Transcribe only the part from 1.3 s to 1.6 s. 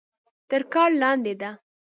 ده.